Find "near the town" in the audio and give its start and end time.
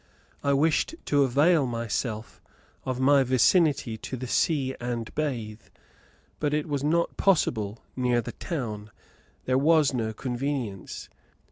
7.95-8.89